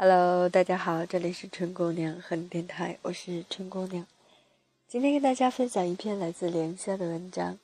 [0.00, 4.06] Hello，大家好，这里是春姑娘和你电台，我是春姑娘。
[4.86, 7.58] 今天跟大家分享一篇来自莲香的文章，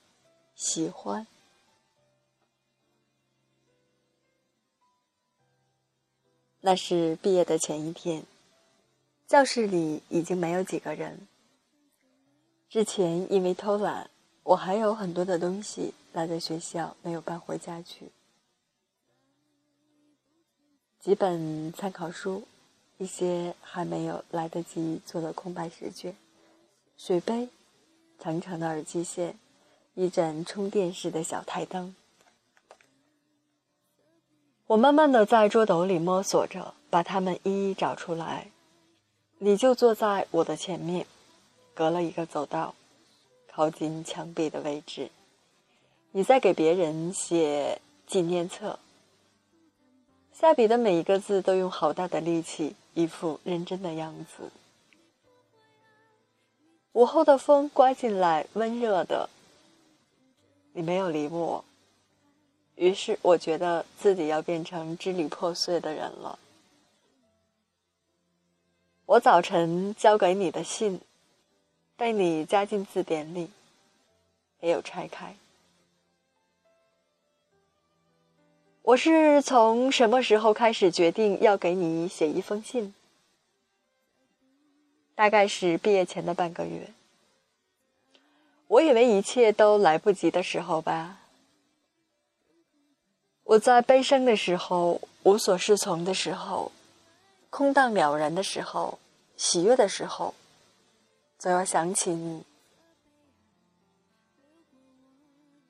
[0.53, 1.25] 喜欢。
[6.59, 8.25] 那是毕业的前一天，
[9.25, 11.29] 教室里已经没有几个人。
[12.69, 14.09] 之前因为偷懒，
[14.43, 18.09] 我还有很多的东西落在学校，没有搬回家去。
[21.05, 22.47] 几本参考书，
[22.97, 26.15] 一些还没有来得及做的空白试卷，
[26.97, 27.47] 水杯，
[28.17, 29.37] 长长的耳机线，
[29.93, 31.95] 一盏充电式的小台灯。
[34.65, 38.47] 我慢慢的在桌斗里摸索着，把它们一一找出来。
[39.37, 41.05] 你就坐在我的前面，
[41.75, 42.73] 隔了一个走道，
[43.51, 45.11] 靠近墙壁的位置。
[46.13, 48.79] 你在给别人写纪念册。
[50.37, 54.51] 下笔的每一个字都用好大的力气，一副认真的样子。
[56.91, 59.29] 午后的风刮进来，温热的。
[60.73, 61.63] 你没有理我，
[62.75, 66.37] 于是我觉得自己要变成支离破碎的人了。
[69.05, 70.99] 我早晨交给你的信，
[71.95, 73.49] 被你加进字典里，
[74.59, 75.33] 没有拆开。
[78.85, 82.93] 我是从什么时候开始决定要给你写一封信？
[85.15, 86.93] 大概是毕业前的半个月。
[88.67, 91.17] 我以为一切都来不及的时候吧。
[93.45, 96.71] 我在悲伤的时候、无所适从的时候、
[97.49, 98.99] 空荡了然的时候、
[99.35, 100.35] 喜悦的时候，
[101.39, 102.43] 总要想起你。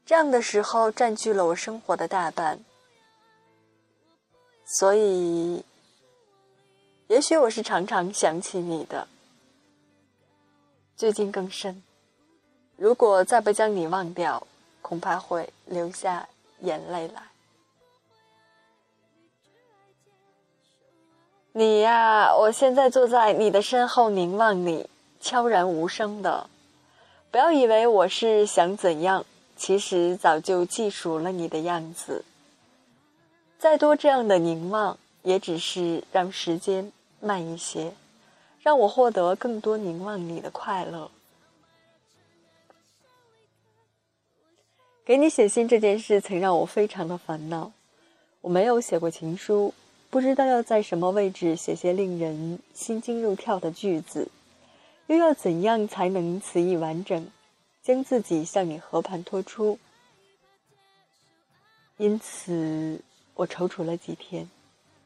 [0.06, 2.60] 这样的时候占据了我生活的大半。
[4.66, 5.64] 所以，
[7.08, 9.08] 也许我是常常想起你的。
[10.98, 11.84] 最近更深，
[12.76, 14.48] 如果再不将你忘掉，
[14.82, 16.28] 恐怕会流下
[16.62, 17.22] 眼泪来。
[21.52, 24.90] 你呀，我现在坐在你的身后凝望你，
[25.22, 26.50] 悄然无声的。
[27.30, 32.26] 不要以为我是想怎样，其实早就记熟了你的样子。
[33.58, 37.94] 再多这样的凝望，也只是让时间慢一些，
[38.62, 41.10] 让我获得更多凝望你的快乐。
[45.04, 47.72] 给你写信这件事曾让我非常的烦恼。
[48.42, 49.74] 我没有写过情书，
[50.12, 54.28] 不知道要在什么位置写些令人心惊肉跳的句子，
[55.08, 57.28] 又要怎样才能词意完整，
[57.82, 59.80] 将自己向你和盘托出。
[61.98, 63.02] 因此。
[63.36, 64.50] 我踌躇了几天，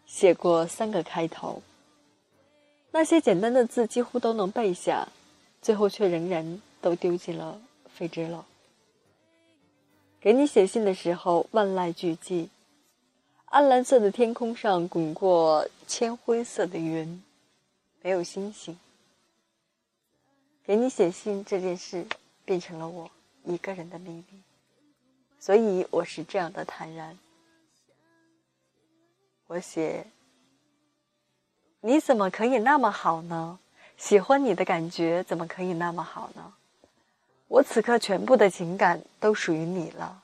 [0.05, 1.61] 写过三个开头。
[2.91, 5.07] 那些简单的字几乎都能背下，
[5.61, 7.61] 最后却仍然都丢进了
[7.93, 8.43] 废纸篓。
[10.21, 12.49] 给你写信的时候，万籁俱寂，
[13.45, 17.23] 暗蓝色的天空上滚过铅灰色的云，
[18.01, 18.77] 没有星星。
[20.65, 22.05] 给你写信这件事
[22.45, 23.09] 变成了我
[23.45, 24.23] 一个人的秘密，
[25.39, 27.17] 所以我是这样的坦然。
[29.49, 30.05] 我写，
[31.81, 33.57] 你怎么可以那么好呢？
[33.97, 36.53] 喜欢你的感觉怎么可以那么好呢？
[37.47, 40.21] 我此刻全部的情感都属于你了。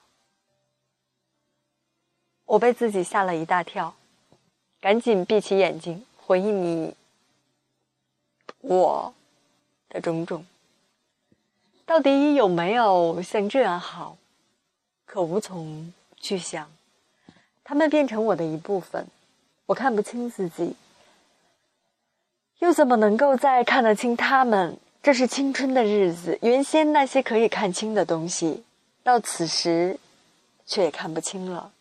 [2.45, 3.95] 我被自己吓了一大跳，
[4.79, 6.95] 赶紧闭起眼睛回忆你
[8.61, 9.11] 我
[9.89, 10.45] 的种种。
[11.83, 14.19] 到底有没有像这样好？
[15.07, 15.91] 可无从
[16.21, 16.69] 去想。
[17.65, 19.05] 他们变成我的一部分。
[19.65, 20.75] 我看不清自己，
[22.59, 24.77] 又怎么能够再看得清他们？
[25.01, 28.63] 这是青春的日子，原先那些可以看清的东西，
[29.03, 29.99] 到此时，
[30.65, 31.71] 却也看不清了。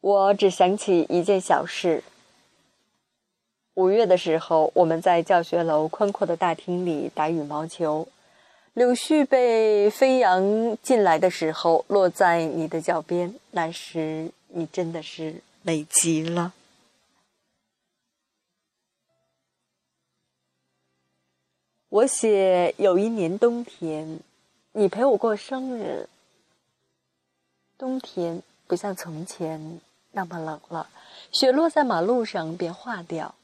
[0.00, 2.04] 我只想起一件小事：
[3.74, 8.06] 五月的时候，我们在教学楼宽阔的大厅里打羽毛球，
[8.74, 13.34] 柳絮被飞扬进来的时候，落在你的脚边。
[13.50, 15.42] 那时，你真的是……
[15.62, 16.54] 美极了。
[21.88, 24.20] 我写有一年冬天，
[24.72, 26.08] 你陪我过生日。
[27.76, 29.80] 冬天不像从前
[30.12, 30.88] 那么冷了，
[31.32, 33.34] 雪落在马路上便化掉。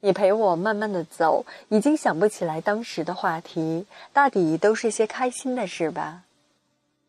[0.00, 6.24] 你陪我慢慢的走，已经想不起来当时的话题，大抵都是些开心的事吧。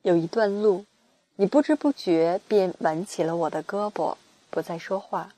[0.01, 0.85] 有一段路。
[1.41, 4.17] 你不知不觉便挽起了我的胳膊，
[4.49, 5.31] 不再说话。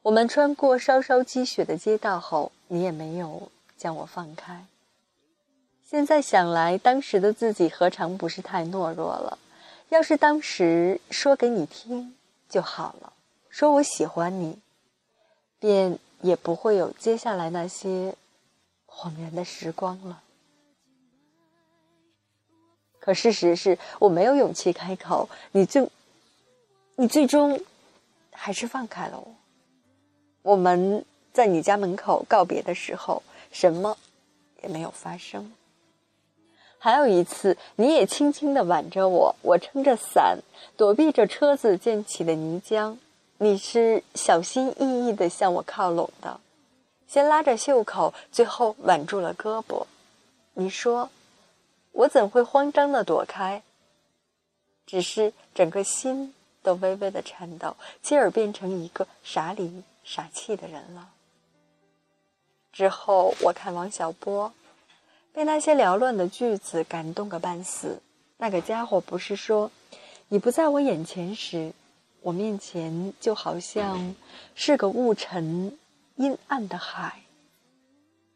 [0.00, 4.64] 我们穿过稍稍积雪的街道后，你也没有将我放开。
[5.86, 9.38] 现在想来，当时的自己何尝不是太懦弱了？
[9.90, 12.16] 要是当时说给你听
[12.48, 13.12] 就好了，
[13.50, 14.58] 说我喜欢你，
[15.60, 18.14] 便也不会有接下来那些
[18.86, 20.22] 恍然的时光了。
[22.98, 25.88] 可事实是我没有勇气开口，你最，
[26.96, 27.60] 你最终
[28.32, 29.34] 还是放开了我。
[30.42, 33.22] 我们在你家门口告别的时候，
[33.52, 33.96] 什么
[34.62, 35.52] 也没有发生。
[36.78, 40.38] 还有一次，你也轻轻地挽着我，我撑着伞，
[40.76, 42.96] 躲避着车子溅起的泥浆。
[43.38, 46.40] 你是小心翼翼地向我靠拢的，
[47.06, 49.86] 先拉着袖口，最后挽住了胳膊。
[50.54, 51.10] 你说。
[51.98, 53.62] 我怎会慌张的躲开？
[54.86, 61.08] 只是整个心都微微的颤抖，继而变成一个傻里傻气的人了。
[62.70, 64.52] 之后我看王小波，
[65.32, 68.02] 被那些缭乱的句子感动个半死。
[68.36, 69.70] 那个家伙不是说，
[70.28, 71.72] 你不在我眼前时，
[72.26, 74.16] 我面前就好像
[74.56, 75.78] 是个雾沉、
[76.16, 77.22] 阴暗的海，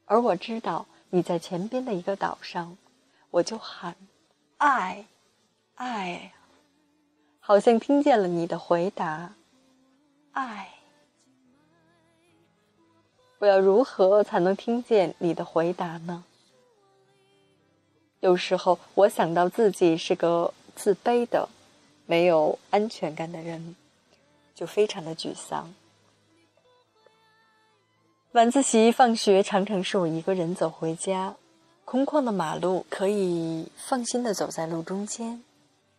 [0.04, 2.76] 而我知道你在前边的一个岛上。
[3.32, 3.96] 我就喊，
[4.58, 5.06] 爱，
[5.74, 6.32] 爱，
[7.40, 9.34] 好像听见了你的回答，
[10.30, 10.68] 爱。
[13.40, 16.22] 我要如何才能听见你的回答呢？
[18.20, 21.48] 有时候我想到自己是个自卑的、
[22.10, 23.76] 没有安全感的人，
[24.52, 25.72] 就非常的沮丧。
[28.32, 31.36] 晚自习放学常常是我一个人走回家。
[31.84, 35.44] 空旷的马路，可以放心的走在路中间。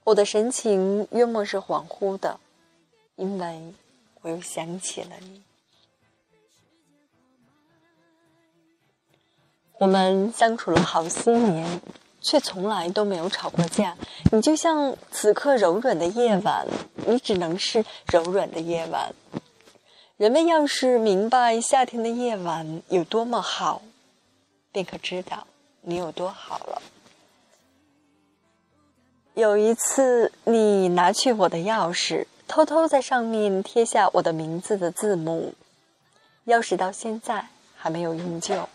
[0.04, 2.38] 我的神情约莫是恍惚的，
[3.16, 3.74] 因为
[4.22, 5.42] 我又想起了你。
[9.78, 11.80] 我们相处了好些年，
[12.22, 13.98] 却从来都没有吵过架。
[14.32, 16.66] 你就像此刻柔软的夜晚，
[17.08, 19.14] 你只能是柔软的夜晚。
[20.18, 23.82] 人们要是明白夏天的夜晚有多么好，
[24.72, 25.48] 便可知道。
[25.82, 26.82] 你有多好了？
[29.34, 35.56] 有一次，你拿去我的钥匙，偷偷在上面贴下我的名字的字母，
[36.46, 38.70] 钥匙到现在还没有用旧，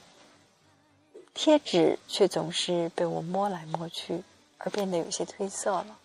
[1.36, 4.22] 贴纸却总是被我摸来摸去，
[4.56, 5.98] 而变得有些褪色了。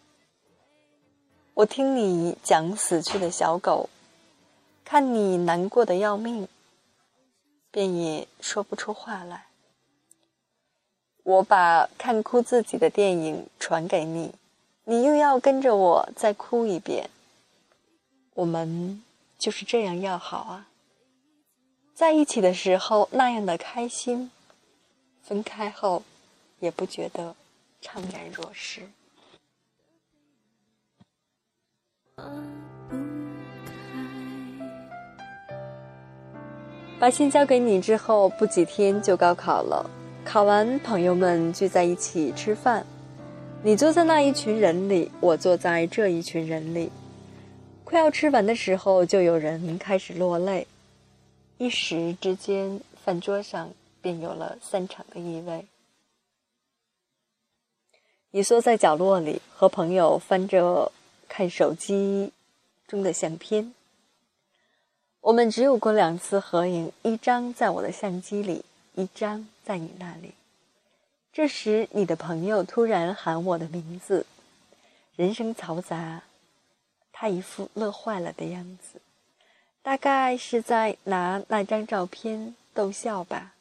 [1.53, 3.89] 我听你讲死去的小狗，
[4.83, 6.49] 看你难过的要命，
[7.71, 9.45] 便也说不出话来。
[11.23, 14.33] 我把看哭自己的电影传给你，
[14.83, 17.09] 你又要跟着我再哭一遍。
[18.33, 19.01] 我们
[19.39, 20.67] 就是这样要好啊，
[21.95, 24.29] 在一起的时候那样的开心，
[25.23, 26.03] 分开后
[26.59, 27.35] 也不觉得
[27.81, 28.81] 怅然若失。
[36.99, 39.89] 把信交给你之后，不几天就高考了。
[40.23, 42.85] 考完，朋友们聚在一起吃饭，
[43.63, 46.91] 你坐在那一群人里，我坐在这一群人里。
[47.83, 50.67] 快要吃完的时候，就有人开始落泪，
[51.57, 53.67] 一时之间，饭桌上
[54.01, 55.67] 便有了散场的意味。
[58.31, 60.91] 你缩在角落里，和朋友翻着
[61.27, 62.31] 看手机
[62.87, 63.73] 中的相片。
[65.21, 68.65] 我们只有过两次合影，一张在我的相机里。
[68.93, 70.33] 一张在你那里。
[71.31, 74.25] 这时，你的朋友突然喊我的名字，
[75.15, 76.23] 人声嘈杂，
[77.13, 78.99] 他一副乐坏了的样子，
[79.81, 83.55] 大概是在拿那张照片逗笑吧。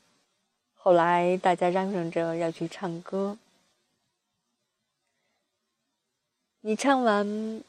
[0.82, 3.36] 后来，大家嚷嚷着要去唱歌。
[6.62, 7.26] 你唱完《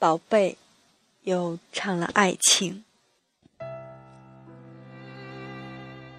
[0.00, 0.52] 宝贝》，
[1.22, 2.82] 又唱了《爱情》。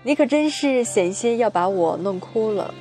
[0.04, 2.74] 你可真是险些要把我弄哭了，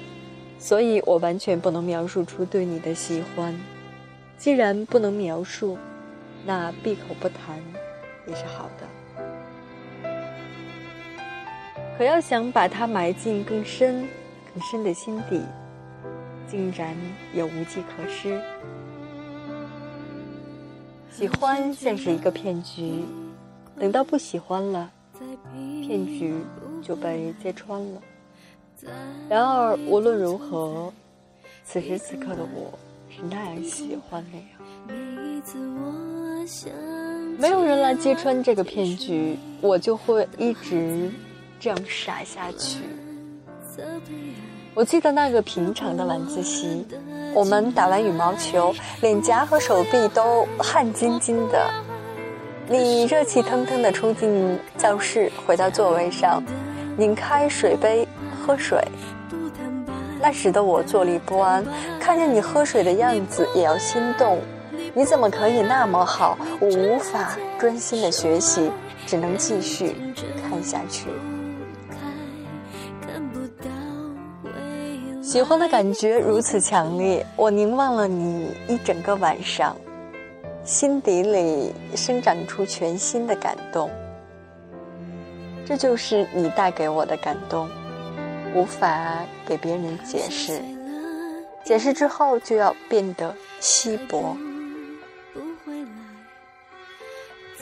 [0.61, 3.59] 所以我完全不能描述出对你的喜欢。
[4.39, 5.77] 既然不能描述，
[6.45, 7.61] 那闭口不谈
[8.29, 8.96] 也是好的。
[11.97, 14.07] 可要想把它埋进更深、
[14.53, 15.41] 更深的心底，
[16.49, 16.97] 竟然
[17.35, 18.41] 也无计可施。
[21.11, 23.05] 喜欢像是一个骗局，
[23.79, 24.91] 等到不喜欢了，
[25.83, 26.35] 骗局。
[26.83, 28.03] 就被揭穿了。
[29.29, 30.93] 然而无论如何，
[31.65, 32.79] 此时此刻的我
[33.11, 34.45] 是那样喜欢的呀。
[37.39, 41.11] 没有人来揭穿这个骗局，我就会一直
[41.59, 42.81] 这样傻下去。
[44.75, 46.87] 我记得那个平常的晚自习，
[47.35, 51.71] 我们打完羽毛球，脸颊和手臂都汗津津的。
[52.69, 56.43] 你热气腾腾的冲进教室，回到座位上，
[56.97, 58.07] 拧开水杯
[58.39, 58.83] 喝水。
[60.21, 61.65] 那时的我坐立不安，
[62.01, 64.41] 看见你喝水的样子也要心动。
[64.95, 66.37] 你怎么可以那么好？
[66.59, 68.71] 我无法专心的学习，
[69.07, 69.95] 只能继续
[70.43, 71.07] 看下去。
[75.27, 79.77] 喜欢的感觉如此强烈，我凝望了你一整个晚上，
[80.63, 83.91] 心底里生长出全新的感动。
[85.65, 87.69] 这就是你带给我的感动，
[88.55, 90.63] 无法给别人解释，
[91.65, 94.37] 解释之后就要变得稀薄。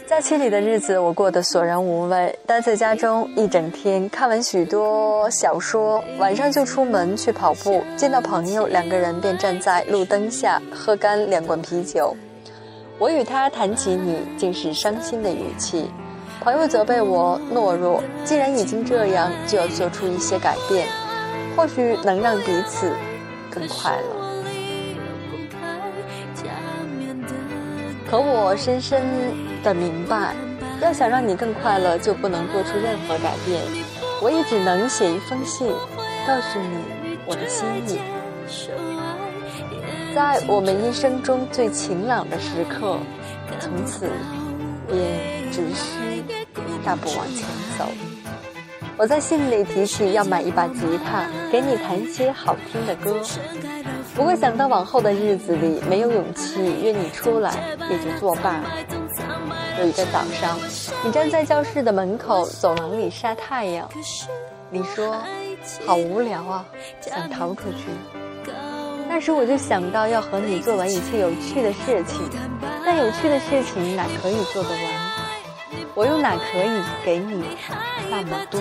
[0.07, 12.15] 假期里的日子，我过得索然无味，待在家中一整天，看完许多小说，晚上就出门去跑步，见到朋友，两个人便站在路灯下喝干两罐啤酒。
[12.99, 15.91] 我与他谈起你，竟是伤心的语气。
[16.39, 20.87] 朋友责备我懦弱，既然已经这样，就要做出一些改变，
[21.57, 22.93] 或许能让彼此
[23.51, 24.25] 更快乐。
[28.11, 29.03] 可我深深
[29.64, 30.35] 的明白，
[30.83, 33.62] 要想让你更快乐，就不能做出任何改变。
[34.23, 35.66] 我也只能写一封信，
[36.26, 37.99] 告诉你我的心意。
[40.14, 42.99] 在我们一生中最晴朗的时刻，
[43.59, 44.06] 从此
[44.87, 45.00] 便
[45.50, 46.23] 只需
[46.85, 47.44] 大步往前
[47.78, 47.87] 走。
[48.97, 53.16] 我在信里提起要买一把吉他，给你弹些好听的歌。
[54.14, 57.52] 不过想到往后的日子里没有勇气约你出来，
[57.90, 58.61] 也就作罢。
[59.78, 60.59] 有一个早上，
[61.04, 63.88] 你站在教室的门口走廊里晒太阳，
[64.71, 65.16] 你说
[65.85, 66.64] ：“好无聊啊，
[67.00, 68.52] 想逃出去。”
[69.09, 72.21] 那时我就想到要和你做完一切有趣的事情，
[72.85, 74.78] 但有趣的事情哪可以做得完？
[75.95, 77.45] 我又哪可以给你
[78.11, 78.61] 那么多？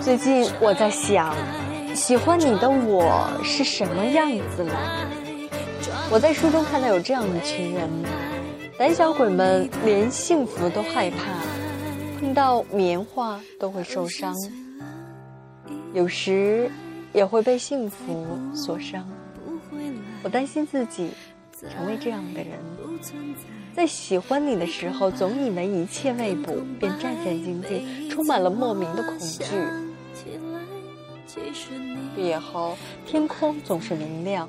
[0.00, 1.34] 最近我在想。
[1.94, 4.72] 喜欢你的我是什么样子了？
[6.12, 7.88] 我在书中看到有这样一群人，
[8.78, 11.16] 胆小鬼们连幸福都害怕，
[12.20, 14.36] 碰到棉花都会受伤，
[15.94, 16.70] 有时
[17.14, 19.08] 也会被幸福所伤。
[20.22, 21.12] 我担心自己
[21.70, 22.58] 成为这样的人，
[23.74, 29.46] 在喜欢你的时候，总以为一切未卜，便战战兢兢，充满了莫名的恐惧。
[32.14, 32.76] 毕业后，
[33.06, 34.46] 天空总是明亮，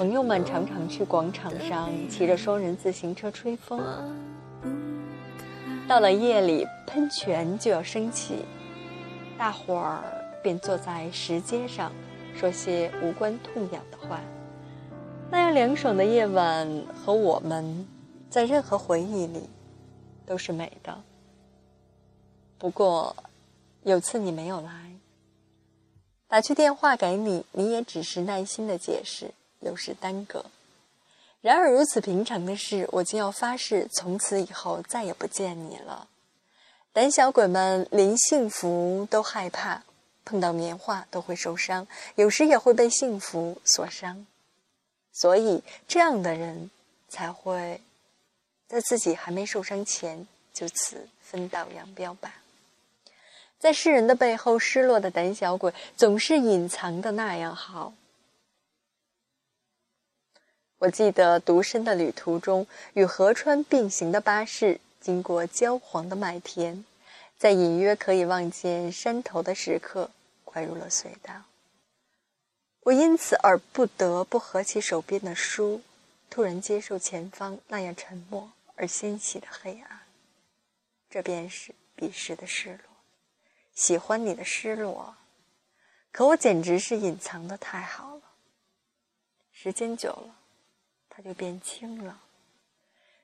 [0.00, 3.78] 朋友们常常去广场上骑着双人自行车吹风。
[5.86, 8.36] 到了夜里，喷泉就要升起，
[9.36, 10.02] 大伙儿
[10.42, 11.92] 便坐在石阶上，
[12.34, 14.22] 说些无关痛痒的话。
[15.30, 17.86] 那样凉爽的夜晚，和我们
[18.30, 19.50] 在任何回忆里
[20.24, 20.98] 都是美的。
[22.56, 23.14] 不过，
[23.82, 24.72] 有次你没有来。
[26.26, 30.44] 打去电话给你，你也只是耐心的解释，有时耽搁。
[31.40, 36.08] 然而如此平常的事，我竟要发誓从此以后再也不见你了。
[36.92, 39.82] 胆小鬼们连幸福都害怕，
[40.24, 41.86] 碰到棉花都会受伤，
[42.16, 44.26] 有时也会被幸福所伤。
[45.12, 46.70] 所以这样的人
[47.08, 47.80] 才会
[48.68, 52.34] 在自己还没受伤前就此分道扬镳吧。
[53.58, 57.92] 在世人的背后，失落的胆小鬼总是隐藏的那样好。
[60.80, 66.86] 我记得独身的旅途中，与河川并行的巴士经过焦黄的麦田，
[67.36, 70.10] 在隐约可以望见山头的时刻，
[70.42, 71.42] 快入了隧道。
[72.84, 75.82] 我因此而不得不合起手边的书，
[76.30, 80.00] 突然接受前方那样沉默而欣喜的黑暗。
[81.10, 82.78] 这便是彼时的失落。
[83.74, 85.14] 喜欢你的失落，
[86.10, 88.22] 可我简直是隐藏的太好了。
[89.52, 90.36] 时间久了，
[91.20, 92.20] 就变轻了。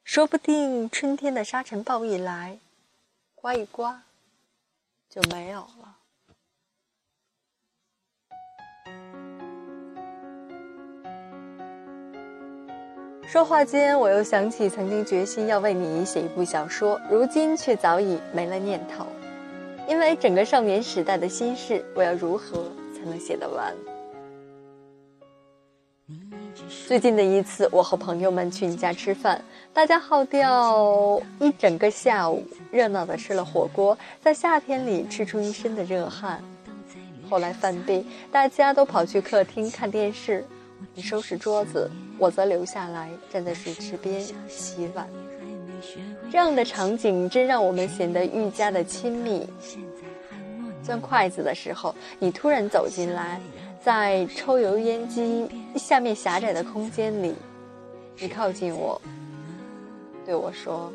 [0.04, 2.58] 说不定春天的沙尘暴一来，
[3.34, 4.02] 刮一刮，
[5.08, 5.96] 就没有了。
[13.28, 19.04] 说话间，我又想起曾经决心要为你写一部小说，如今却早已没了念头。
[19.88, 23.74] 因为整个少年时代的心事，我要如何才能写得完？
[26.68, 29.40] 最近的一次，我和朋友们去你家吃饭，
[29.73, 32.42] 大家耗掉一整个下午，
[32.73, 36.42] 热闹的吃了火锅，在夏天里吃出一身的热汗。
[37.28, 40.44] 后来饭毕，大家都跑去客厅看电视，
[40.94, 45.06] 你收拾桌子，我则留下来站在水池边洗碗。
[46.32, 49.46] 这样的场景真让我们显得愈加的亲密。
[50.82, 53.40] 攥筷子的时候，你突然走进来。
[53.87, 57.33] 在抽油烟机下面狭窄的空间里，
[58.19, 59.00] 你靠近我，
[60.25, 60.93] 对我说：“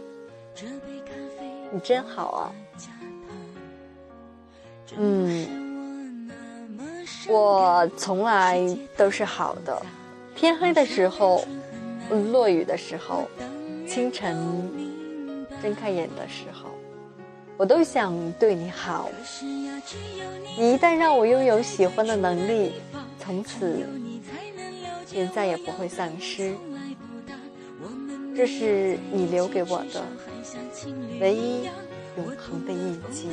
[1.72, 2.52] 你真好啊。”
[4.98, 6.30] 嗯，
[7.30, 8.60] 我从来
[8.98, 9.82] 都是好的。
[10.36, 11.46] 天黑的时候，
[12.34, 13.26] 落雨的时候，
[13.88, 14.36] 清晨
[15.62, 16.71] 睁开眼的时候，
[17.62, 19.08] 我都想对你好。
[20.58, 22.72] 你一旦让我拥有喜欢的能力，
[23.20, 23.88] 从此
[25.12, 26.56] 便再也不会丧失。
[28.36, 30.04] 这是你留给我的
[31.20, 31.70] 唯一
[32.18, 33.30] 永恒的印记。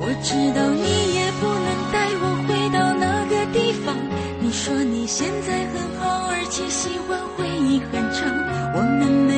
[0.00, 3.96] 我知道你也不能带我回到那个地方。
[4.42, 8.28] 你说你现在很好，而且喜欢回忆很长。
[8.74, 9.37] 我们没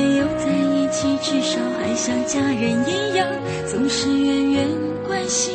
[1.22, 3.26] 至少还像家人一样，
[3.66, 4.68] 总是远远
[5.06, 5.54] 关心，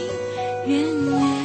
[0.66, 1.45] 远远。